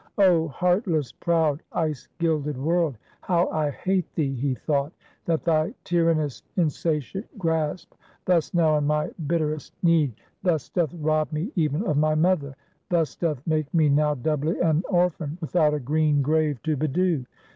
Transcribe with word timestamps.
Oh 0.17 0.47
heartless, 0.47 1.11
proud, 1.11 1.61
ice 1.71 2.07
gilded 2.17 2.57
world, 2.57 2.97
how 3.21 3.47
I 3.49 3.69
hate 3.69 4.11
thee, 4.15 4.33
he 4.33 4.55
thought, 4.55 4.91
that 5.25 5.43
thy 5.43 5.75
tyrannous, 5.83 6.41
insatiate 6.57 7.37
grasp, 7.37 7.93
thus 8.25 8.51
now 8.51 8.79
in 8.79 8.87
my 8.87 9.11
bitterest 9.27 9.73
need 9.83 10.15
thus 10.41 10.69
doth 10.69 10.91
rob 10.95 11.31
me 11.31 11.51
even 11.55 11.85
of 11.85 11.97
my 11.97 12.15
mother; 12.15 12.55
thus 12.89 13.15
doth 13.15 13.45
make 13.45 13.71
me 13.75 13.89
now 13.89 14.15
doubly 14.15 14.59
an 14.59 14.81
orphan, 14.89 15.37
without 15.39 15.75
a 15.75 15.79
green 15.79 16.23
grave 16.23 16.59
to 16.63 16.75
bedew. 16.75 17.25